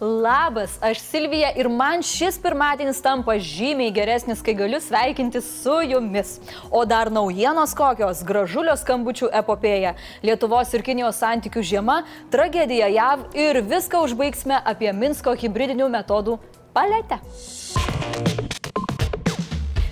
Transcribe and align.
Labas, 0.00 0.78
aš 0.80 1.00
Silvija 1.00 1.48
ir 1.56 1.68
man 1.68 2.02
šis 2.06 2.36
pirmadienis 2.38 3.00
tampa 3.02 3.34
žymiai 3.34 3.90
geresnis, 3.90 4.38
kai 4.46 4.54
galiu 4.54 4.78
sveikinti 4.80 5.40
su 5.42 5.74
jumis. 5.90 6.36
O 6.70 6.84
dar 6.84 7.10
naujienos 7.10 7.74
kokios- 7.74 8.22
gražulio 8.28 8.76
skambučių 8.76 9.30
epopėja, 9.32 9.94
Lietuvos 10.22 10.74
ir 10.74 10.82
Kinijos 10.82 11.18
santykių 11.18 11.62
žiema, 11.62 12.04
tragedija 12.30 12.86
JAV 12.86 13.34
ir 13.34 13.62
viską 13.62 14.04
užbaigsime 14.06 14.62
apie 14.64 14.92
Minsko 14.92 15.34
hybridinių 15.34 15.90
metodų 15.90 16.38
paletę. 16.72 17.18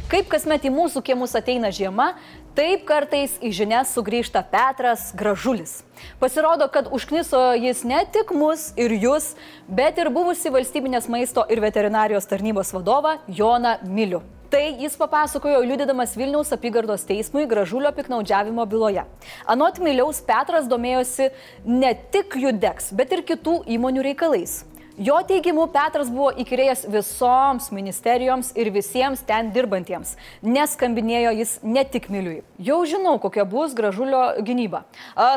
Kaip 0.07 0.29
kasmet 0.29 0.63
į 0.63 0.71
mūsų 0.71 1.03
kiemus 1.03 1.35
ateina 1.35 1.67
žiema, 1.67 2.15
Taip 2.57 2.87
kartais 2.89 3.35
į 3.45 3.51
žinias 3.53 3.91
sugrįžta 3.93 4.41
Petras 4.49 5.11
Gražulis. 5.13 5.83
Pasirodo, 6.17 6.65
kad 6.73 6.87
užkniso 6.89 7.51
jis 7.61 7.83
ne 7.85 7.99
tik 8.09 8.31
mus 8.33 8.71
ir 8.81 8.95
jūs, 8.97 9.35
bet 9.69 9.99
ir 10.01 10.09
buvusi 10.15 10.49
valstybinės 10.55 11.11
maisto 11.13 11.45
ir 11.53 11.61
veterinarijos 11.61 12.25
tarnybos 12.31 12.73
vadovą 12.73 13.19
Joną 13.29 13.75
Milių. 13.85 14.23
Tai 14.49 14.63
jis 14.81 14.97
papasakojo 14.97 15.61
liudydamas 15.69 16.17
Vilniaus 16.17 16.55
apygardos 16.57 17.05
teismui 17.05 17.45
gražulio 17.51 17.93
piknaudžiavimo 17.93 18.65
byloje. 18.65 19.05
Anot 19.45 19.83
Miliaus 19.85 20.23
Petras 20.25 20.65
domėjosi 20.71 21.29
ne 21.69 21.93
tik 22.15 22.39
Judex, 22.41 22.89
bet 22.97 23.13
ir 23.13 23.27
kitų 23.35 23.67
įmonių 23.77 24.07
reikalais. 24.09 24.63
Jo 24.97 25.19
teigimu, 25.29 25.67
Petras 25.69 26.09
buvo 26.09 26.31
įkyrėjęs 26.41 26.87
visoms 26.89 27.67
ministerijoms 27.69 28.55
ir 28.57 28.71
visiems 28.73 29.21
ten 29.29 29.51
dirbantiems, 29.53 30.15
neskambinėjo 30.41 31.35
jis 31.37 31.51
ne 31.69 31.83
tik 31.85 32.07
Miliui. 32.09 32.39
Jau 32.57 32.79
žinau, 32.89 33.19
kokia 33.21 33.45
bus 33.45 33.75
gražulio 33.77 34.23
gynyba. 34.41 34.87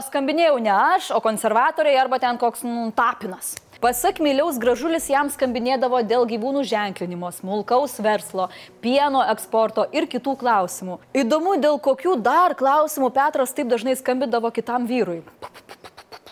Skambinėjau 0.06 0.62
ne 0.64 0.72
aš, 0.72 1.10
o 1.12 1.20
konservatoriai 1.20 2.00
arba 2.00 2.22
ten 2.24 2.40
koks 2.40 2.64
nu, 2.64 2.86
tapinas. 2.96 3.58
Pasak 3.84 4.22
Miliaus, 4.24 4.56
gražulis 4.64 5.10
jam 5.12 5.28
skambinėdavo 5.28 6.00
dėl 6.08 6.24
gyvūnų 6.30 6.64
ženklinimo, 6.68 7.28
smulkaus 7.36 7.98
verslo, 8.00 8.48
pieno 8.80 9.26
eksporto 9.34 9.90
ir 9.92 10.08
kitų 10.08 10.38
klausimų. 10.40 11.02
Įdomu, 11.20 11.58
dėl 11.60 11.82
kokių 11.84 12.16
dar 12.24 12.56
klausimų 12.56 13.12
Petras 13.12 13.52
taip 13.58 13.68
dažnai 13.68 13.98
skambindavo 14.00 14.54
kitam 14.56 14.88
vyrui. 14.88 15.20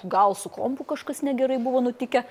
Gal 0.07 0.31
su 0.39 0.47
kompu 0.47 0.87
kažkas 0.87 1.19
negerai 1.27 1.59
buvo 1.59 1.83
nutikę. 1.83 2.23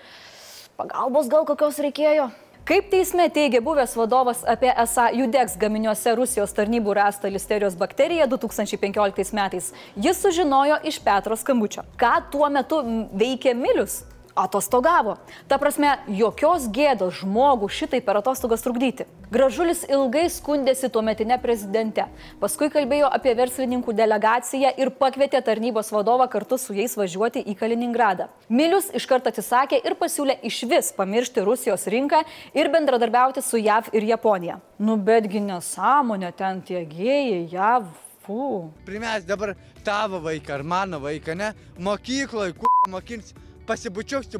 Pagalbos 0.77 1.31
gal 1.33 1.47
kokios 1.49 1.79
reikėjo? 1.81 2.27
Kaip 2.69 2.91
teisme 2.93 3.25
teigia 3.33 3.63
buvęs 3.65 3.95
vadovas 3.97 4.43
apie 4.53 4.69
esą 4.83 5.07
Judex 5.17 5.55
gaminiuose 5.57 6.13
Rusijos 6.19 6.53
tarnybų 6.53 6.97
rastą 6.99 7.31
listerijos 7.33 7.79
bakteriją 7.81 8.27
2015 8.29 9.33
metais, 9.39 9.71
jis 9.97 10.21
sužinojo 10.21 10.77
iš 10.85 10.99
Petro 11.01 11.39
skambučio. 11.41 11.87
Ką 11.97 12.13
tuo 12.35 12.51
metu 12.53 12.83
veikė 13.17 13.55
Milius? 13.57 14.03
Atostogavo. 14.37 15.17
Ta 15.49 15.59
prasme, 15.59 15.97
jokios 16.07 16.69
gėdos 16.73 17.23
žmogų 17.23 17.71
šitai 17.73 18.03
per 18.05 18.21
atostogas 18.21 18.65
trukdyti. 18.65 19.07
Gražulis 19.33 19.83
ilgai 19.91 20.29
skundėsi 20.31 20.91
tuo 20.93 21.03
metinė 21.03 21.41
prezidente. 21.43 22.05
Paskui 22.39 22.69
kalbėjo 22.71 23.09
apie 23.11 23.33
verslininkų 23.35 23.97
delegaciją 23.97 24.71
ir 24.79 24.93
pakvietė 25.01 25.41
tarnybos 25.43 25.91
vadovą 25.95 26.29
kartu 26.31 26.61
su 26.61 26.77
jais 26.77 26.95
važiuoti 26.99 27.43
į 27.43 27.57
Kaliningradą. 27.59 28.29
Milius 28.49 28.93
iškart 28.95 29.27
atsisakė 29.33 29.81
ir 29.83 29.97
pasiūlė 29.99 30.39
iš 30.47 30.63
vis 30.71 30.93
pamiršti 30.95 31.43
Rusijos 31.47 31.89
rinką 31.91 32.23
ir 32.55 32.71
bendradarbiauti 32.71 33.43
su 33.43 33.59
JAV 33.59 33.91
ir 33.97 34.07
Japonija. 34.13 34.61
Nu 34.79 34.95
betgi 35.01 35.43
nesąmonė 35.43 36.31
ten 36.37 36.63
tie 36.63 36.85
gėjai, 36.87 37.47
JAV. 37.51 37.89
Fu. 38.27 38.73
Primės 38.83 39.23
dabar 39.23 39.53
tavo 39.87 40.19
vaiką 40.23 40.57
ar 40.57 40.63
mano 40.67 40.99
vaiką, 40.99 41.37
ne? 41.39 41.53
Mokykloje, 41.79 42.57
ku 42.59 42.71
mokins 42.91 43.31
pasibučiuok 43.67 44.25
su 44.25 44.39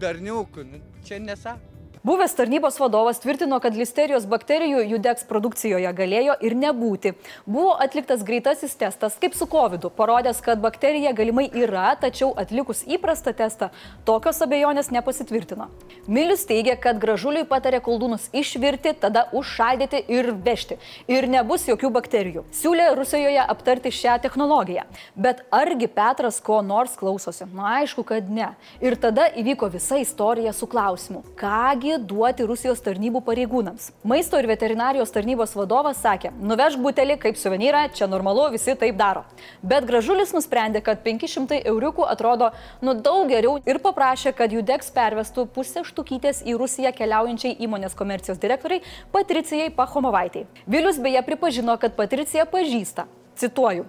berniuku. 0.00 0.64
Nu, 0.64 0.80
čia 1.04 1.18
nesako. 1.18 1.73
Buvęs 2.04 2.34
tarnybos 2.34 2.76
vadovas 2.80 3.16
tvirtino, 3.16 3.56
kad 3.64 3.72
listerijos 3.80 4.26
bakterijų 4.28 4.82
Judex 4.90 5.24
produkcijoje 5.24 5.88
galėjo 5.96 6.34
ir 6.44 6.52
nebūti. 6.52 7.14
Buvo 7.48 7.70
atliktas 7.80 8.20
greitasis 8.28 8.74
testas, 8.76 9.14
kaip 9.22 9.32
su 9.32 9.46
COVID, 9.48 9.86
parodęs, 9.96 10.42
kad 10.44 10.60
bakterija 10.60 11.14
galimai 11.16 11.46
yra, 11.48 11.94
tačiau 11.96 12.34
atlikus 12.36 12.82
įprastą 12.84 13.32
testą 13.38 13.70
tokios 14.04 14.42
abejonės 14.44 14.90
nepasitvirtino. 14.92 15.70
Milius 16.04 16.44
teigia, 16.44 16.74
kad 16.76 17.00
gražuliui 17.00 17.46
patarė 17.48 17.80
koldūnus 17.86 18.28
išvirti, 18.36 18.92
tada 19.00 19.24
užšaldyti 19.32 20.02
ir 20.12 20.28
vežti. 20.44 20.76
Ir 21.08 21.24
nebus 21.32 21.64
jokių 21.70 21.88
bakterijų. 21.96 22.44
Siūlė 22.52 22.90
Rusijoje 23.00 23.40
aptarti 23.48 23.94
šią 24.02 24.18
technologiją. 24.26 24.84
Bet 25.16 25.40
argi 25.48 25.88
Petras 25.88 26.42
ko 26.44 26.60
nors 26.60 27.00
klausosi? 27.00 27.48
Na, 27.56 27.78
aišku, 27.80 28.04
kad 28.12 28.28
ne. 28.28 28.52
Ir 28.84 29.00
tada 29.00 29.30
įvyko 29.32 29.72
visa 29.72 30.04
istorija 30.04 30.52
su 30.52 30.68
klausimu. 30.68 31.24
Kągi 31.40 31.93
gali 31.94 32.06
duoti 32.06 32.44
Rusijos 32.46 32.80
tarnybų 32.82 33.22
pareigūnams. 33.24 33.92
Maisto 34.04 34.38
ir 34.38 34.46
veterinarijos 34.46 35.10
tarnybos 35.12 35.54
vadovas 35.54 36.00
sakė, 36.02 36.32
nuvežk 36.40 36.78
butelį 36.78 37.18
kaip 37.18 37.36
suvenyrą, 37.36 37.92
čia 37.94 38.06
normalu, 38.06 38.50
visi 38.52 38.74
taip 38.74 38.96
daro. 38.96 39.24
Bet 39.62 39.86
gražulis 39.86 40.32
nusprendė, 40.32 40.82
kad 40.82 41.02
500 41.04 41.62
euriukų 41.64 42.06
atrodo 42.06 42.50
nu 42.82 42.94
daug 42.94 43.28
geriau 43.28 43.60
ir 43.66 43.78
paprašė, 43.78 44.34
kad 44.34 44.52
Judex 44.52 44.90
pervestų 44.90 45.46
pusę 45.46 45.84
štukytės 45.84 46.42
į 46.44 46.56
Rusiją 46.58 46.92
keliaujančiai 46.94 47.56
įmonės 47.60 47.94
komercijos 47.94 48.38
direktoriai 48.38 48.82
Patricijai 49.12 49.70
Pahomovaitai. 49.70 50.46
Vilius 50.66 50.98
beje 50.98 51.22
pripažino, 51.22 51.76
kad 51.78 51.94
Patricija 51.94 52.46
pažįsta, 52.46 53.06
cituoju, 53.38 53.86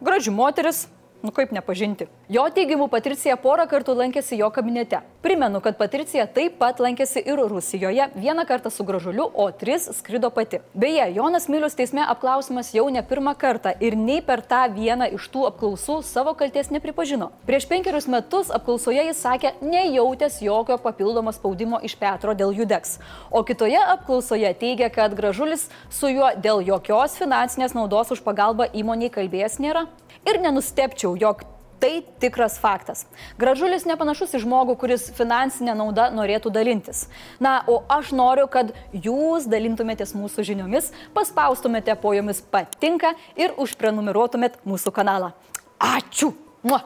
graži 0.00 0.34
moteris, 0.34 0.88
Nu 1.24 1.30
kaip 1.32 1.52
nepažinti? 1.56 2.04
Jo 2.28 2.42
teigimu, 2.52 2.84
Patricija 2.92 3.38
porą 3.40 3.64
kartų 3.64 3.94
lankėsi 3.96 4.36
jo 4.36 4.50
kabinete. 4.52 4.98
Primenu, 5.24 5.62
kad 5.64 5.78
Patricija 5.80 6.26
taip 6.28 6.58
pat 6.60 6.82
lankėsi 6.84 7.22
ir 7.24 7.40
Rusijoje, 7.48 8.10
vieną 8.12 8.44
kartą 8.44 8.68
su 8.68 8.84
gražuliu, 8.84 9.24
o 9.32 9.46
tris 9.48 9.86
skrido 9.96 10.28
pati. 10.28 10.60
Beje, 10.74 11.06
Jonas 11.16 11.48
Milius 11.48 11.78
teisme 11.78 12.04
apklausimas 12.04 12.74
jau 12.76 12.84
ne 12.92 13.00
pirmą 13.00 13.32
kartą 13.40 13.72
ir 13.80 13.96
nei 13.96 14.20
per 14.20 14.42
tą 14.44 14.66
vieną 14.74 15.08
iš 15.16 15.30
tų 15.32 15.46
apklausų 15.48 15.96
savo 16.04 16.36
kalties 16.36 16.68
nepripažino. 16.76 17.30
Prieš 17.48 17.70
penkerius 17.72 18.10
metus 18.12 18.52
apklausoje 18.52 19.08
jis 19.08 19.24
sakė, 19.24 19.54
nejautęs 19.64 20.42
jokio 20.44 20.76
papildomo 20.76 21.32
spaudimo 21.32 21.80
iš 21.80 21.96
Petro 22.04 22.36
dėl 22.36 22.52
Judex. 22.52 22.98
O 23.32 23.40
kitoje 23.48 23.80
apklausoje 23.80 24.52
teigia, 24.60 24.92
kad 24.92 25.16
gražulis 25.16 25.70
su 25.88 26.12
juo 26.12 26.34
dėl 26.36 26.60
jokios 26.68 27.16
finansinės 27.16 27.72
naudos 27.72 28.12
už 28.12 28.20
pagalbą 28.28 28.68
įmoniai 28.76 29.08
kalbėjęs 29.16 29.62
nėra 29.64 29.88
ir 30.28 30.40
nenustepčiau, 30.42 31.14
jog 31.20 31.44
tai 31.84 32.00
tikras 32.20 32.56
faktas. 32.60 33.04
Gražulis 33.36 33.84
nepanašus 33.84 34.32
į 34.38 34.40
žmogų, 34.46 34.76
kuris 34.80 35.10
finansinę 35.16 35.74
naudą 35.76 36.08
norėtų 36.16 36.52
dalintis. 36.54 37.04
Na, 37.42 37.58
o 37.68 37.82
aš 37.92 38.14
noriu, 38.16 38.46
kad 38.48 38.72
jūs 38.94 39.48
dalintumėtės 39.52 40.14
mūsų 40.16 40.46
žiniomis, 40.48 40.92
paspaustumėte 41.16 41.96
po 42.00 42.14
jomis 42.16 42.40
patinka 42.40 43.12
ir 43.36 43.52
užprenumeruotumėt 43.60 44.62
mūsų 44.64 44.94
kanalą. 44.96 45.34
Ačiū! 45.76 46.32
Mua. 46.64 46.80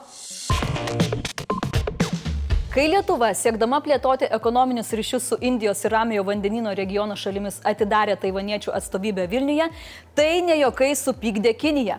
Kai 2.78 2.84
Lietuva, 2.86 3.32
siekdama 3.34 3.80
plėtoti 3.82 4.28
ekonominius 4.30 4.92
ryšius 4.94 5.24
su 5.32 5.36
Indijos 5.42 5.80
ir 5.82 5.90
Ramiojo 5.90 6.22
vandenino 6.28 6.70
regiono 6.78 7.16
šalimis, 7.18 7.56
atidarė 7.66 8.14
taivaniečių 8.22 8.70
atstovybę 8.78 9.24
Vilniuje, 9.32 9.66
tai 10.14 10.44
ne 10.46 10.54
jokai 10.60 10.92
supykdė 10.94 11.56
Kiniją. 11.58 11.96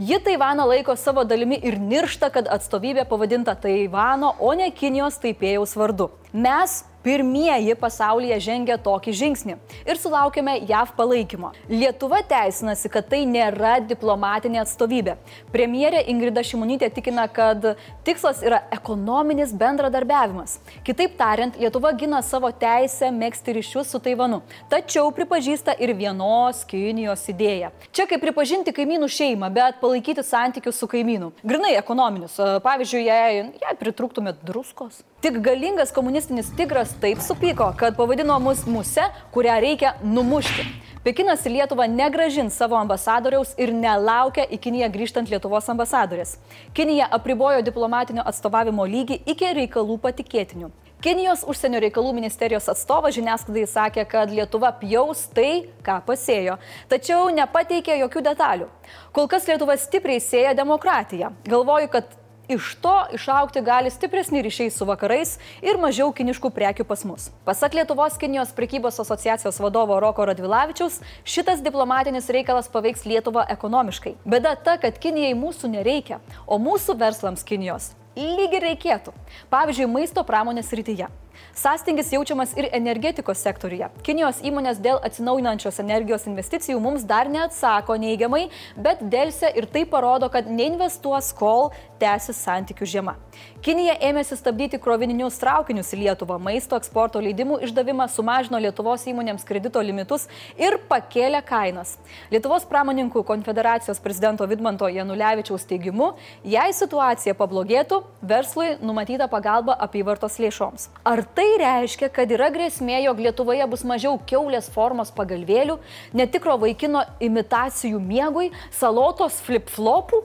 Ji 0.00 0.16
Taivaną 0.24 0.64
laiko 0.70 0.96
savo 0.96 1.26
dalimi 1.28 1.58
ir 1.60 1.76
niršta, 1.76 2.30
kad 2.32 2.48
atstovybė 2.48 3.04
pavadinta 3.10 3.52
Taivano, 3.60 4.32
o 4.40 4.54
ne 4.56 4.70
Kinijos 4.72 5.20
taipėjaus 5.20 5.76
vardu. 5.76 6.08
Mes 6.32 6.78
pirmieji 7.02 7.74
pasaulyje 7.78 8.38
žengia 8.46 8.78
tokį 8.82 9.14
žingsnį 9.18 9.56
ir 9.86 10.00
sulaukėme 10.00 10.54
JAV 10.68 10.94
palaikymo. 10.98 11.52
Lietuva 11.70 12.22
teisinasi, 12.28 12.90
kad 12.92 13.08
tai 13.10 13.22
nėra 13.28 13.76
diplomatinė 13.84 14.62
atstovybė. 14.62 15.16
Premjerė 15.54 16.04
Ingrida 16.12 16.44
Šimonytė 16.46 16.90
tikina, 16.94 17.26
kad 17.28 17.72
tikslas 18.06 18.42
yra 18.46 18.62
ekonominis 18.74 19.54
bendradarbiavimas. 19.58 20.58
Kitaip 20.86 21.16
tariant, 21.18 21.58
Lietuva 21.60 21.92
gina 21.98 22.22
savo 22.26 22.50
teisę 22.54 23.10
mėgsti 23.14 23.56
ryšius 23.58 23.92
su 23.92 24.02
Taivanu, 24.02 24.42
tačiau 24.72 25.10
pripažįsta 25.14 25.76
ir 25.82 25.94
vienos 25.98 26.64
Kinijos 26.68 27.26
idėją. 27.32 27.72
Čia 27.92 28.06
kaip 28.10 28.22
pripažinti 28.24 28.74
kaimynų 28.74 29.10
šeimą, 29.12 29.50
bet 29.54 29.80
palaikyti 29.82 30.24
santykius 30.26 30.78
su 30.78 30.88
kaimynu. 30.90 31.32
Grinai 31.42 31.74
ekonominius. 31.78 32.38
Pavyzdžiui, 32.64 33.06
jei, 33.08 33.42
jei 33.62 33.78
pritrūktumėt 33.80 34.44
druskos. 34.46 35.02
Tik 35.22 35.36
galingas 35.38 35.92
komunistinis 35.94 36.48
tigras 36.56 36.96
taip 37.00 37.20
supyko, 37.22 37.68
kad 37.78 37.94
pavadino 37.94 38.40
mus 38.42 38.64
muse, 38.66 39.04
kurią 39.30 39.60
reikia 39.62 39.92
numušti. 40.02 40.64
Pekinas 41.04 41.44
į 41.46 41.52
Lietuvą 41.60 41.86
negražins 41.86 42.56
savo 42.58 42.74
ambasadoriaus 42.74 43.52
ir 43.54 43.70
nelaukia 43.70 44.48
į 44.50 44.58
Kiniją 44.64 44.88
grįžtant 44.90 45.30
Lietuvos 45.30 45.68
ambasadorės. 45.70 46.40
Kinija 46.74 47.06
apribojo 47.14 47.62
diplomatinio 47.62 48.24
atstovavimo 48.26 48.82
lygį 48.82 49.20
iki 49.30 49.52
reikalų 49.60 50.00
patikėtinių. 50.02 50.72
Kinijos 51.02 51.44
užsienio 51.46 51.80
reikalų 51.82 52.16
ministerijos 52.18 52.66
atstovas 52.70 53.14
žiniasklaidai 53.14 53.68
sakė, 53.70 54.06
kad 54.10 54.30
Lietuva 54.30 54.72
pjaus 54.78 55.28
tai, 55.34 55.68
ką 55.86 56.00
pasėjo, 56.06 56.58
tačiau 56.90 57.30
nepateikė 57.34 58.00
jokių 58.00 58.24
detalių. 58.26 58.68
Kol 59.14 59.30
kas 59.30 59.46
Lietuva 59.50 59.78
stipriai 59.78 60.22
sėja 60.22 60.56
demokratiją. 60.58 61.30
Galvoju, 61.46 61.90
kad 61.94 62.10
Iš 62.52 62.74
to 62.84 62.92
išaukti 63.16 63.60
gali 63.64 63.90
stipresni 63.90 64.42
ryšiai 64.44 64.70
su 64.70 64.84
vakarais 64.84 65.38
ir 65.64 65.78
mažiau 65.80 66.10
kiniškų 66.12 66.50
prekių 66.52 66.84
pas 66.84 67.04
mus. 67.08 67.30
Pasak 67.46 67.72
Lietuvos 67.78 68.18
Kinijos 68.20 68.52
prekybos 68.52 69.00
asociacijos 69.00 69.60
vadovo 69.62 69.96
Roko 70.04 70.26
Radvilavičiaus, 70.28 71.00
šitas 71.24 71.64
diplomatinis 71.64 72.28
reikalas 72.28 72.68
paveiks 72.68 73.06
Lietuvą 73.08 73.46
ekonomiškai. 73.56 74.18
Bėda 74.28 74.52
ta, 74.60 74.76
kad 74.84 75.00
Kinijai 75.00 75.32
mūsų 75.32 75.72
nereikia, 75.78 76.20
o 76.44 76.60
mūsų 76.60 76.98
verslams 77.00 77.46
Kinijos 77.48 77.94
lyg 78.16 78.52
ir 78.52 78.66
reikėtų. 78.68 79.16
Pavyzdžiui, 79.48 79.88
maisto 79.88 80.24
pramonės 80.28 80.76
rytyje. 80.76 81.08
Sąstingis 81.54 82.12
jaučiamas 82.12 82.56
ir 82.56 82.68
energetikos 82.72 83.42
sektoriuje. 83.44 83.90
Kinijos 84.06 84.40
įmonės 84.46 84.80
dėl 84.82 85.00
atsinaujinančios 85.04 85.80
energijos 85.82 86.26
investicijų 86.30 86.80
mums 86.80 87.04
dar 87.08 87.28
neatsako 87.32 87.98
neigiamai, 88.00 88.46
bet 88.76 89.02
dėlse 89.12 89.52
ir 89.56 89.68
tai 89.70 89.84
parodo, 89.88 90.30
kad 90.32 90.48
neinvestuos, 90.48 91.32
kol 91.36 91.70
tęsis 92.02 92.38
santykių 92.42 92.88
žiema. 92.88 93.14
Kinija 93.62 93.94
ėmėsi 94.08 94.36
stabdyti 94.38 94.80
krovininius 94.82 95.38
traukinius 95.38 95.92
į 95.94 96.00
Lietuvą, 96.02 96.38
maisto 96.42 96.76
eksporto 96.80 97.20
leidimų 97.22 97.60
išdavimą 97.68 98.08
sumažino 98.10 98.58
Lietuvos 98.62 99.04
įmonėms 99.06 99.46
kredito 99.46 99.82
limitus 99.84 100.26
ir 100.58 100.80
pakėlė 100.90 101.44
kainas. 101.46 101.94
Lietuvos 102.32 102.66
pramoninkų 102.68 103.22
konfederacijos 103.28 104.02
prezidento 104.02 104.48
Vidmanto 104.50 104.88
Janulevičiaus 104.90 105.68
teigimu, 105.70 106.12
jei 106.42 106.74
situacija 106.74 107.36
pablogėtų, 107.38 108.02
verslui 108.22 108.74
numatyta 108.82 109.28
pagalba 109.30 109.76
apyvartos 109.86 110.40
lėšoms. 110.42 110.88
Ar 111.06 111.21
tai 111.36 111.46
reiškia, 111.60 112.08
kad 112.14 112.30
yra 112.32 112.50
grėsmė, 112.54 112.98
jog 113.04 113.22
Lietuvoje 113.22 113.66
bus 113.70 113.86
mažiau 113.86 114.18
keulės 114.28 114.70
formos 114.72 115.12
pagalvėlių, 115.14 115.78
netikro 116.16 116.58
vaikino 116.60 117.04
imitacijų 117.22 118.00
miegui, 118.02 118.50
salotos 118.74 119.40
flip-flopų? 119.46 120.24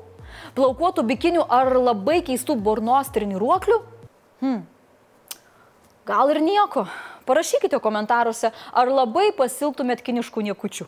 plaukuotų 0.58 1.06
bikinių 1.08 1.46
ar 1.50 1.74
labai 1.78 2.22
keistų 2.26 2.58
burnos 2.62 3.12
treniruoklių? 3.14 3.78
Hmm. 4.42 4.66
Gal 6.08 6.34
ir 6.34 6.42
nieko. 6.44 6.88
Parašykite 7.28 7.82
komentaruose, 7.84 8.54
ar 8.72 8.92
labai 8.92 9.34
pasiltumėt 9.36 10.04
kiniškų 10.06 10.46
niekučių. 10.48 10.88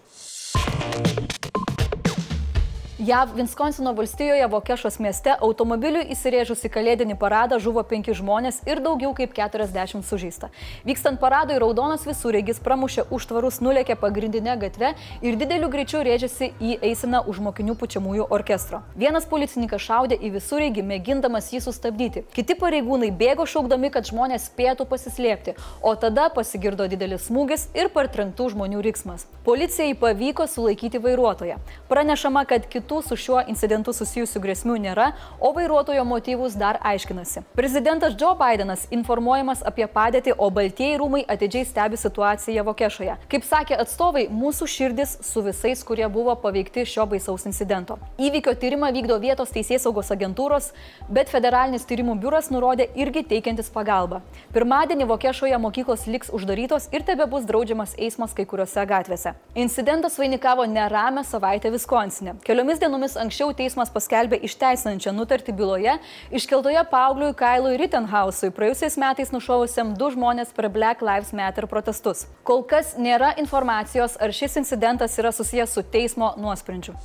JAV 3.00 3.30
Viskonsino 3.36 3.94
valstijoje 3.94 4.48
Vokešos 4.48 4.98
mieste 5.00 5.32
automobiliui 5.40 6.10
įsirėžus 6.12 6.66
į 6.68 6.70
kalėdinį 6.74 7.16
paradą 7.16 7.56
žuvo 7.64 7.80
penki 7.88 8.12
žmonės 8.12 8.58
ir 8.68 8.82
daugiau 8.84 9.14
kaip 9.16 9.32
40 9.38 10.04
sužeista. 10.04 10.50
Vykstant 10.84 11.16
paradui 11.22 11.56
raudonas 11.64 12.04
visureigis 12.04 12.60
pramušė 12.60 13.06
užtvarus, 13.16 13.62
nulėkė 13.64 13.96
pagrindinę 14.02 14.58
gatvę 14.60 14.90
ir 15.24 15.38
dideliu 15.40 15.70
greičiu 15.72 16.02
rėžėsi 16.04 16.50
į 16.60 16.74
eiseną 16.90 17.22
už 17.32 17.40
mokinių 17.46 17.78
pučiamųjų 17.80 18.26
orkestro. 18.36 18.82
Vienas 19.00 19.30
policininkas 19.32 19.86
šaudė 19.88 20.20
į 20.20 20.34
visureigį, 20.36 20.84
mėgindamas 20.92 21.48
jį 21.56 21.64
sustabdyti. 21.70 22.26
Kiti 22.36 22.60
pareigūnai 22.60 23.14
bėgo 23.16 23.48
šaukdami, 23.48 23.94
kad 23.96 24.12
žmonės 24.12 24.50
spėtų 24.52 24.90
pasislėpti, 24.92 25.56
o 25.80 25.96
tada 25.96 26.28
pasigirdo 26.36 26.92
didelis 26.92 27.32
smūgis 27.32 27.70
ir 27.80 27.94
partrenktų 27.96 28.52
žmonių 28.58 28.84
riksmas. 28.92 29.24
Policijai 29.48 29.96
pavyko 29.96 30.52
sulaikyti 30.52 31.00
vairuotoją. 31.00 31.62
Pranešama, 31.88 32.44
kad 32.44 32.68
kitų 32.68 32.89
kitų 32.90 33.02
su 33.06 33.16
šiuo 33.16 33.42
incidentu 33.48 33.94
susijusių 33.94 34.40
grėsmių 34.42 34.76
nėra, 34.82 35.12
o 35.40 35.52
vairuotojo 35.54 36.02
motyvus 36.06 36.56
dar 36.58 36.80
aiškinasi. 36.82 37.44
Prezidentas 37.54 38.16
Joe 38.18 38.34
Bidenas 38.34 38.88
informuojamas 38.90 39.62
apie 39.66 39.86
padėtį, 39.86 40.34
o 40.38 40.50
Baltieji 40.50 40.98
rūmai 40.98 41.22
atidžiai 41.30 41.68
stebi 41.70 41.98
situaciją 41.98 42.64
Vokešoje. 42.66 43.18
Kaip 43.30 43.46
sakė 43.46 43.78
atstovai, 43.78 44.26
mūsų 44.34 44.68
širdis 44.68 45.18
su 45.22 45.44
visais, 45.46 45.84
kurie 45.86 46.08
buvo 46.10 46.34
paveikti 46.36 46.86
šio 46.86 47.06
baisaus 47.06 47.46
incidento. 47.46 48.00
Įvykio 48.18 48.56
tyrimą 48.58 48.90
vykdo 48.96 49.20
vietos 49.22 49.54
teisės 49.54 49.86
saugos 49.86 50.10
agentūros, 50.10 50.72
bet 51.10 51.30
federalinis 51.30 51.86
tyrimų 51.86 52.18
biuras 52.24 52.50
nurodė 52.50 52.90
irgi 52.98 53.24
teikiantis 53.30 53.70
pagalbą. 53.70 54.24
Pirmadienį 54.56 55.06
Vokešoje 55.14 55.62
mokyklos 55.62 56.08
liks 56.10 56.34
uždarytos 56.34 56.90
ir 56.90 57.06
tebe 57.06 57.30
bus 57.30 57.46
draudžiamas 57.46 57.94
eismas 58.02 58.34
kai 58.34 58.48
kuriuose 58.50 58.88
gatvėse. 58.90 59.36
Incidentas 59.54 60.18
vainikavo 60.18 60.66
neramę 60.66 61.22
savaitę 61.28 61.70
Viskonsine. 61.74 62.40
Keliomis 62.48 62.79
Keliomis 62.80 63.12
dienomis 63.12 63.18
anksčiau 63.20 63.52
teismas 63.52 63.90
paskelbė 63.92 64.38
išteisinančią 64.48 65.12
nutartį 65.12 65.52
byloje 65.58 65.98
iškeltoje 66.32 66.80
paaugliui 66.88 67.34
Kailui 67.36 67.76
Rittenhausui, 67.82 68.54
praėjusiais 68.56 68.96
metais 69.02 69.34
nušovusiam 69.36 69.92
du 70.00 70.08
žmonės 70.14 70.54
per 70.56 70.70
Black 70.72 71.04
Lives 71.04 71.34
Matter 71.36 71.68
protestus. 71.68 72.26
Kol 72.48 72.64
kas 72.64 72.94
nėra 72.96 73.34
informacijos, 73.42 74.16
ar 74.16 74.32
šis 74.32 74.62
incidentas 74.64 75.18
yra 75.20 75.34
susijęs 75.36 75.76
su 75.76 75.84
teismo 75.84 76.32
nuosprendžiu. 76.40 76.96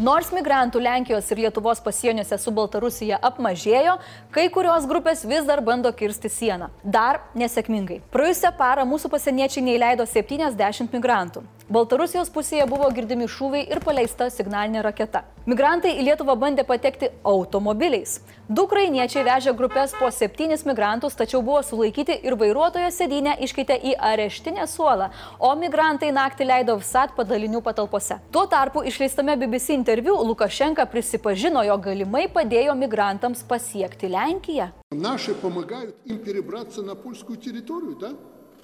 Nors 0.00 0.32
migrantų 0.34 0.80
Lenkijos 0.82 1.30
ir 1.30 1.44
Lietuvos 1.44 1.78
pasieniuose 1.84 2.40
su 2.40 2.50
Baltarusija 2.56 3.20
apmažėjo, 3.22 3.98
kai 4.34 4.48
kurios 4.50 4.88
grupės 4.90 5.22
vis 5.28 5.46
dar 5.46 5.60
bando 5.62 5.92
kirsti 5.92 6.32
sieną. 6.32 6.72
Dar 6.82 7.22
nesėkmingai. 7.38 8.00
Praėjusią 8.10 8.54
parą 8.58 8.88
mūsų 8.88 9.12
pasieniečiai 9.12 9.66
neįleido 9.68 10.08
70 10.08 10.96
migrantų. 10.96 11.44
Baltarusijos 11.69 12.29
pusėje 12.29 12.67
buvo 12.69 12.85
girdimi 12.93 13.25
šūviai 13.25 13.65
ir 13.73 13.79
paleista 13.81 14.27
signalinė 14.29 14.83
raketa. 14.85 15.23
Migrantai 15.49 15.95
į 15.97 16.03
Lietuvą 16.05 16.35
bandė 16.37 16.61
patekti 16.65 17.07
automobiliais. 17.25 18.19
Du 18.45 18.67
ukrainiečiai 18.67 19.23
vežė 19.25 19.53
grupės 19.57 19.95
po 19.97 20.11
septynis 20.13 20.61
migrantus, 20.65 21.17
tačiau 21.17 21.41
buvo 21.45 21.63
sulaikyti 21.65 22.19
ir 22.21 22.37
vairuotojo 22.37 22.91
sėdynę 22.93 23.33
iškeitė 23.47 23.79
į 23.91 23.95
areštinę 24.11 24.67
suolą, 24.69 25.09
o 25.39 25.49
migrantai 25.57 26.11
naktį 26.13 26.49
leido 26.51 26.77
VSAT 26.83 27.17
padalinių 27.17 27.63
patalpose. 27.65 28.19
Tuo 28.29 28.45
tarpu 28.45 28.85
išleistame 28.85 29.33
BBC 29.33 29.73
interviu 29.73 30.19
Lukašenka 30.21 30.85
prisipažino, 30.85 31.65
jo 31.65 31.79
galimai 31.81 32.27
padėjo 32.29 32.77
migrantams 32.77 33.41
pasiekti 33.41 34.13
Lenkiją. 34.13 34.69
Наши 34.91 35.33
помогают 35.33 35.95
им 36.05 36.19
перебраться 36.19 36.81
на 36.81 36.95
польскую 36.95 37.37
территорию, 37.37 37.95
да? 37.99 38.13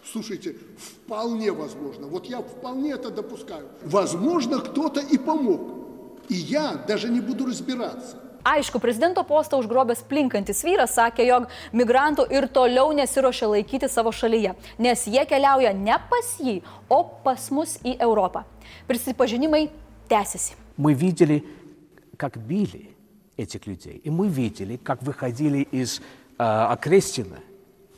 Слушайте, 0.06 0.56
вполне 0.77 1.51
возможно, 1.51 2.07
вот 2.07 2.25
я 2.25 2.41
вполне 2.41 2.91
это 2.94 3.12
допускаю. 3.12 3.68
Возможно, 3.83 4.59
кто-то 4.59 5.00
и 5.00 5.18
помог. 5.18 5.62
И 6.27 6.35
я 6.35 6.83
даже 6.88 7.09
не 7.09 7.21
буду 7.21 7.45
разбираться. 7.45 8.18
Aišku, 8.44 8.79
prezidento 8.79 9.21
postą 9.23 9.59
užgrobęs 9.62 10.01
plinkantis 10.09 10.63
vyras 10.65 10.95
sakė, 10.97 11.25
jog 11.29 11.44
migrantų 11.77 12.25
ir 12.33 12.47
toliau 12.50 12.89
nesiuošia 12.89 13.51
laikyti 13.51 13.85
savo 13.85 14.09
šalyje, 14.09 14.56
nes 14.81 15.06
jie 15.06 15.21
keliauja 15.29 15.75
ne 15.77 15.97
pas 16.09 16.31
jį, 16.41 16.63
o 16.89 17.03
pas 17.21 17.51
mus 17.53 17.77
į 17.85 18.00
Europą. 18.01 18.41
Prisipažinimai 18.89 19.69
tęsiasi. 20.09 20.56
Мы 20.77 20.94
видели, 20.95 21.45
как 22.18 22.38
били 22.38 22.89
этих 23.38 23.68
людей, 23.68 24.01
и 24.03 24.09
мы 24.09 24.27
видели, 24.27 24.77
как 24.77 25.03
выходили 25.03 25.68
из 25.71 26.00
э, 26.00 26.44
Окрестина 26.44 27.38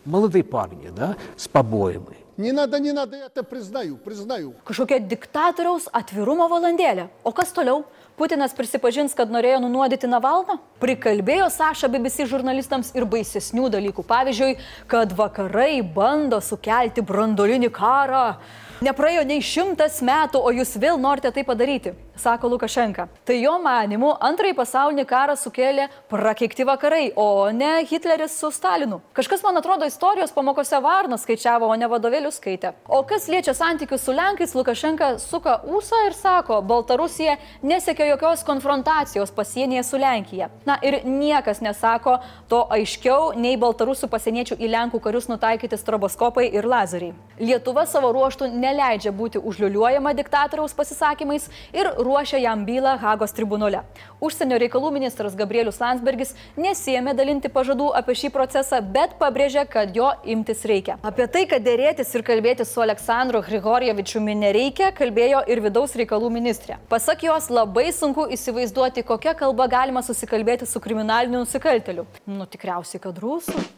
молодые 0.07 0.43
парни, 0.43 0.89
да, 0.89 1.15
с 1.37 1.47
побоями. 1.47 2.17
Не 2.37 2.51
надо, 2.51 2.79
не 2.79 2.91
надо, 2.93 3.15
я 3.15 3.25
это 3.25 3.43
признаю, 3.43 3.97
признаю. 3.97 4.55
Kažkokia 4.65 4.97
diktatoriaus 4.97 5.85
atvirumo 5.93 6.47
valandėlė. 6.49 7.09
O 7.23 7.31
kas 7.31 7.53
toliau? 7.53 7.85
Putinas 8.17 8.55
prisipažins, 8.57 9.13
kad 9.13 9.29
norėjo 9.29 9.59
nunuodyti 9.61 10.09
Navalną? 10.09 10.57
Prikalbėjo 10.81 11.51
Saša 11.53 11.89
BBC 11.93 12.25
žurnalistams 12.25 12.89
ir 12.97 13.05
baisesnių 13.05 13.69
dalykų. 13.69 14.01
Pavyzdžiui, 14.09 14.57
kad 14.89 15.13
vakarai 15.13 15.83
bando 15.85 16.41
sukelti 16.41 17.05
brandolinį 17.05 17.69
karą. 17.69 18.39
Nepraėjo 18.78 19.24
nei 19.26 19.40
šimtas 19.42 19.96
metų, 20.06 20.38
o 20.38 20.52
jūs 20.54 20.76
vėl 20.78 21.00
norite 21.02 21.32
tai 21.34 21.42
padaryti, 21.42 21.96
sako 22.14 22.46
Lukašenka. 22.52 23.08
Tai 23.26 23.34
jo 23.34 23.56
manimu 23.58 24.12
antrąjį 24.22 24.54
pasaulinį 24.54 25.04
karą 25.10 25.34
sukėlė 25.34 25.88
prakeikti 26.06 26.62
vakarai, 26.62 27.08
o 27.18 27.50
ne 27.50 27.72
Hitleris 27.90 28.36
su 28.38 28.52
Stalinu. 28.54 29.00
Kažkas, 29.18 29.42
man 29.42 29.58
atrodo, 29.58 29.88
istorijos 29.90 30.30
pamokose 30.30 30.78
Varnas 30.84 31.24
skaičiavo, 31.26 31.66
o 31.66 31.74
ne 31.74 31.88
vadovėlius 31.90 32.38
skaitė. 32.38 32.70
O 32.86 33.00
kas 33.02 33.26
liečia 33.26 33.56
santykius 33.58 34.04
su 34.06 34.14
Lenkais, 34.14 34.54
Lukašenka 34.54 35.10
suka 35.24 35.56
ūsą 35.66 36.04
ir 36.06 36.14
sako, 36.14 36.60
Baltarusija 36.62 37.34
nesiekia 37.66 38.06
jokios 38.12 38.46
konfrontacijos 38.46 39.34
pasienyje 39.34 39.82
su 39.90 39.98
Lenkija. 39.98 40.52
Na 40.70 40.78
ir 40.86 41.00
niekas 41.02 41.64
nesako 41.66 42.20
to 42.46 42.62
aiškiau 42.78 43.34
nei 43.34 43.58
Baltarusių 43.58 44.06
pasieniečių 44.14 44.62
į 44.62 44.70
Lenkų 44.76 45.02
karius 45.02 45.26
nutaikyti 45.26 45.82
stroboskopai 45.82 46.46
ir 46.54 46.70
lazeriai. 46.70 47.16
Lietuva 47.42 47.82
savo 47.90 48.14
ruoštų 48.14 48.52
ne 48.54 48.67
neleidžia 48.68 49.12
būti 49.14 49.40
užliuliuojama 49.40 50.12
diktatoriaus 50.18 50.74
pasisakymais 50.76 51.48
ir 51.72 51.90
ruošia 51.98 52.40
jam 52.42 52.64
bylą 52.68 52.96
Hagos 53.00 53.34
tribunole. 53.36 53.82
Užsienio 54.24 54.58
reikalų 54.60 54.92
ministras 54.96 55.36
Gabrielius 55.38 55.80
Landsbergis 55.82 56.34
nesėmė 56.58 57.14
dalinti 57.18 57.50
pažadų 57.52 57.90
apie 57.98 58.16
šį 58.18 58.32
procesą, 58.34 58.80
bet 58.82 59.16
pabrėžė, 59.20 59.64
kad 59.70 59.94
jo 59.96 60.10
imtis 60.26 60.64
reikia. 60.68 60.98
Apie 61.06 61.28
tai, 61.30 61.44
kad 61.50 61.64
dėrėtis 61.64 62.10
ir 62.16 62.24
kalbėti 62.26 62.66
su 62.68 62.82
Aleksandru 62.84 63.42
Grigorievičiumi 63.46 64.36
nereikia, 64.38 64.90
kalbėjo 64.96 65.44
ir 65.48 65.62
vidaus 65.64 65.94
reikalų 65.98 66.32
ministrė. 66.34 66.80
Pasak 66.90 67.24
jos, 67.28 67.50
labai 67.52 67.88
sunku 67.94 68.26
įsivaizduoti, 68.34 69.06
kokią 69.06 69.36
kalbą 69.38 69.68
galima 69.70 70.04
susikalbėti 70.06 70.68
su 70.68 70.82
kriminaliniu 70.82 71.44
nusikalteliu. 71.44 72.08
Nu 72.26 72.48
tikriausiai, 72.50 73.02
kad 73.02 73.22
rusų. 73.22 73.68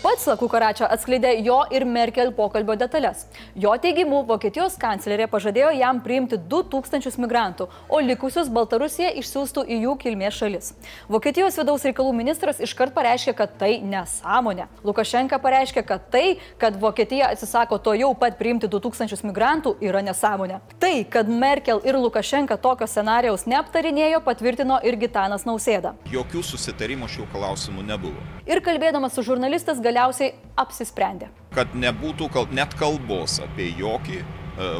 Pats 0.00 0.24
Kukaračia 0.40 0.86
atskleidė 0.88 1.34
jo 1.44 1.58
ir 1.76 1.84
Merkel 1.84 2.30
pokalbio 2.32 2.72
detalės. 2.80 3.26
Jo 3.52 3.74
teigimu, 3.76 4.22
Vokietijos 4.24 4.78
kanclerė 4.80 5.26
pažadėjo 5.28 5.74
jam 5.76 5.98
priimti 6.00 6.38
2000 6.40 7.20
migrantų, 7.20 7.66
o 7.84 8.00
likusius 8.00 8.48
Baltarusija 8.48 9.10
išsiųstų 9.20 9.66
į 9.68 9.76
jų 9.82 9.96
kilmės 10.00 10.38
šalis. 10.40 10.70
Vokietijos 11.04 11.58
vidaus 11.60 11.84
reikalų 11.84 12.14
ministras 12.16 12.62
iškart 12.64 12.94
pareiškė, 12.96 13.34
kad 13.42 13.52
tai 13.60 13.74
nesąmonė. 13.84 14.70
Lukašenka 14.88 15.36
pareiškė, 15.44 15.84
kad 15.92 16.08
tai, 16.16 16.24
kad 16.56 16.80
Vokietija 16.80 17.28
atsisako 17.34 17.76
to 17.76 17.92
jau 18.00 18.14
pat 18.16 18.40
priimti 18.40 18.72
2000 18.72 19.20
migrantų, 19.28 19.74
yra 19.84 20.00
nesąmonė. 20.06 20.62
Tai, 20.80 20.94
kad 21.12 21.28
Merkel 21.28 21.84
ir 21.84 22.00
Lukašenka 22.00 22.56
tokio 22.56 22.88
scenarijaus 22.88 23.44
neaptarinėjo, 23.44 24.24
patvirtino 24.24 24.80
ir 24.80 24.96
Gitanas 24.96 25.44
Nausėda. 25.44 25.92
Jokių 26.08 26.46
susitarimų 26.54 27.12
šių 27.18 27.28
klausimų 27.36 27.84
nebuvo. 27.92 28.28
Ir 28.48 28.64
kalbėdamas 28.64 29.12
su 29.12 29.22
žurnalistas 29.28 29.78
galiausiai 29.90 30.34
apsisprendė. 30.60 31.30
Kad 31.54 31.74
nebūtų 31.74 32.30
kal 32.34 32.48
net 32.54 32.74
kalbos 32.78 33.40
apie 33.42 33.70
jokį 33.78 34.18
e, 34.20 34.24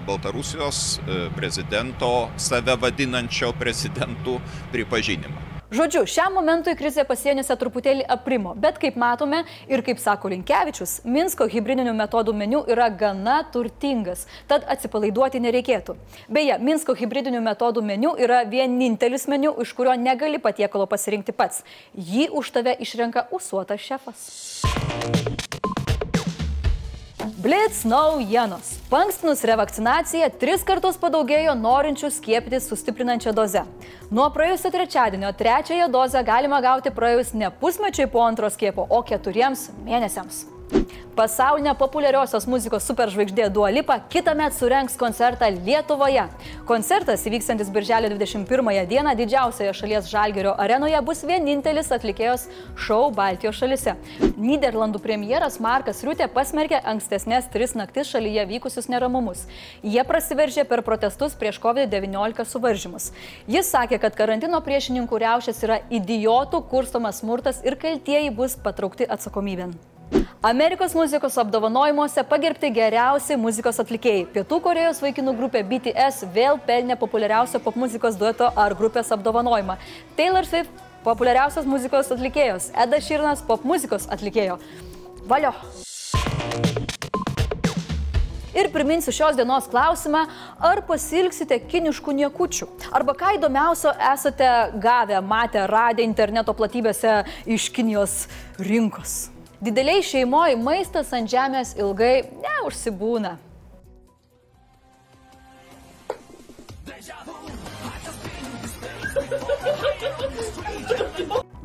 Baltarusijos 0.07 0.83
e, 1.03 1.21
prezidento, 1.37 2.31
save 2.39 2.79
vadinančio 2.81 3.53
prezidentų 3.59 4.39
pripažinimą. 4.75 5.50
Žodžiu, 5.71 6.01
šiam 6.11 6.33
momentui 6.35 6.73
krizė 6.75 7.05
pasieniuose 7.07 7.55
truputėlį 7.55 8.03
aprimo, 8.11 8.57
bet 8.59 8.81
kaip 8.83 8.97
matome 8.99 9.45
ir 9.71 9.85
kaip 9.87 10.01
sako 10.03 10.33
Linkievičius, 10.33 10.97
Minsko 11.07 11.47
hybridinių 11.47 11.93
metodų 11.95 12.35
meniu 12.35 12.65
yra 12.67 12.89
gana 12.91 13.37
turtingas, 13.55 14.25
tad 14.51 14.67
atsipalaiduoti 14.67 15.39
nereikėtų. 15.45 15.95
Beje, 16.27 16.59
Minsko 16.59 16.97
hybridinių 16.99 17.45
metodų 17.47 17.85
meniu 17.87 18.17
yra 18.19 18.43
vienintelis 18.51 19.29
meniu, 19.31 19.55
iš 19.63 19.71
kurio 19.79 19.95
negali 19.95 20.43
patiekalo 20.43 20.91
pasirinkti 20.91 21.37
pats. 21.39 21.63
Jį 21.95 22.33
už 22.35 22.51
tave 22.59 22.75
išrenka 22.83 23.29
usuotas 23.31 23.87
šefas. 23.87 24.27
Blitz 27.21 27.85
naujienos. 27.85 28.79
Pankstinus 28.89 29.43
revakcinaciją 29.45 30.31
tris 30.41 30.63
kartus 30.65 30.97
padaugėjo 31.01 31.53
norinčių 31.59 32.09
skiepytis 32.15 32.69
sustiprinančią 32.71 33.35
dozę. 33.37 33.67
Nuo 34.11 34.31
praėjusio 34.33 34.71
trečiadienio 34.73 35.33
trečiąją 35.37 35.91
dozę 35.93 36.23
galima 36.25 36.63
gauti 36.65 36.93
praėjus 36.97 37.35
ne 37.35 37.51
pusmečiai 37.61 38.09
po 38.09 38.25
antro 38.25 38.49
skiepo, 38.49 38.87
o 38.89 39.03
keturiems 39.05 39.69
mėnesiams. 39.85 40.47
Pasaulinė 41.21 41.75
populiariosios 41.77 42.47
muzikos 42.49 42.87
superžvaigždė 42.89 43.51
Dualipa 43.53 43.99
kitą 44.13 44.33
metą 44.39 44.55
surenks 44.57 44.95
koncertą 44.97 45.51
Lietuvoje. 45.53 46.23
Koncertas 46.69 47.27
įvyksantis 47.29 47.69
birželio 47.75 48.09
21 48.15 48.87
dieną 48.89 49.13
didžiausioje 49.19 49.75
šalies 49.77 50.09
Žalgerio 50.09 50.55
arenoje 50.57 51.03
bus 51.05 51.21
vienintelis 51.29 51.93
atlikėjos 51.93 52.47
šou 52.87 53.11
Baltijos 53.13 53.59
šalise. 53.61 53.97
Niderlandų 54.39 55.03
premjeras 55.05 55.61
Markas 55.61 56.01
Riutė 56.07 56.31
pasmerkė 56.33 56.81
ankstesnės 56.95 57.53
tris 57.53 57.77
naktis 57.77 58.09
šalyje 58.15 58.47
vykusius 58.55 58.89
neramumus. 58.89 59.45
Jie 59.83 60.07
prasiveržė 60.09 60.65
per 60.65 60.87
protestus 60.87 61.37
prieš 61.37 61.61
COVID-19 61.61 62.49
suvaržymus. 62.49 63.13
Jis 63.45 63.69
sakė, 63.75 64.01
kad 64.01 64.17
karantino 64.17 64.65
priešininkų 64.65 65.25
riaušės 65.27 65.65
yra 65.69 65.83
idiotų 65.91 66.65
kurstomas 66.73 67.21
smurtas 67.21 67.61
ir 67.67 67.77
kaltieji 67.77 68.33
bus 68.33 68.57
patraukti 68.57 69.05
atsakomybėn. 69.05 69.77
Amerikos 70.43 70.95
muzikos 70.95 71.35
apdovanojimuose 71.37 72.23
pagerbti 72.25 72.71
geriausi 72.73 73.37
muzikos 73.37 73.77
atlikėjai. 73.83 74.23
Pietų 74.33 74.57
Korejos 74.65 75.03
vaikinų 75.05 75.35
grupė 75.37 75.61
BTS 75.69 76.23
vėl 76.33 76.57
pelnė 76.65 76.95
populiariausio 76.97 77.59
popmuzikos 77.61 78.15
dueto 78.17 78.47
ar 78.57 78.73
grupės 78.79 79.11
apdovanojimą. 79.13 79.75
Taylor 80.17 80.47
Swift- 80.49 80.71
populiariausios 81.09 81.67
muzikos 81.69 82.09
atlikėjos, 82.17 82.71
Eda 82.73 82.97
Širnas- 83.05 83.43
popmuzikos 83.51 84.07
atlikėjo. 84.09 84.57
Valio. 85.29 85.53
Ir 88.55 88.71
priminsiu 88.73 89.13
šios 89.13 89.37
dienos 89.37 89.69
klausimą, 89.69 90.27
ar 90.59 90.81
pasilgsite 90.89 91.61
kiniškų 91.69 92.15
niekučių? 92.17 92.67
Arba 92.93 93.13
ką 93.13 93.37
įdomiausio 93.37 93.93
esate 94.15 94.73
gavę, 94.81 95.21
matę, 95.21 95.67
radę 95.69 96.03
interneto 96.03 96.55
platybėse 96.55 97.27
iš 97.47 97.69
Kinijos 97.71 98.27
rinkos? 98.59 99.40
Dideliai 99.61 100.01
šeimoji 100.01 100.57
maistas 100.57 101.11
ant 101.13 101.29
žemės 101.29 101.75
ilgai 101.77 102.23
neužsibūna. 102.41 103.35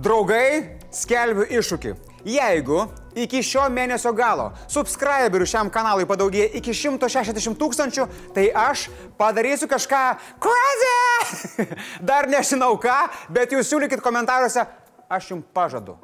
Draugai, 0.03 0.75
skelbiu 0.91 1.45
iššūkį. 1.47 1.93
Jeigu 2.27 2.81
iki 3.15 3.39
šio 3.45 3.63
mėnesio 3.71 4.11
galo 4.17 4.49
subscriberių 4.67 5.47
šiam 5.47 5.71
kanalui 5.71 6.03
padaugėja 6.09 6.49
iki 6.59 6.75
160 6.75 7.55
tūkstančių, 7.61 8.09
tai 8.35 8.49
aš 8.51 8.89
padarysiu 9.15 9.69
kažką 9.71 10.01
crazy. 10.43 11.69
Dar 12.11 12.27
nežinau 12.27 12.75
ką, 12.75 12.97
bet 13.31 13.55
jūs 13.55 13.71
siūlykit 13.71 14.03
komentaruose, 14.03 14.67
aš 15.07 15.31
jums 15.31 15.47
pažadu. 15.55 15.95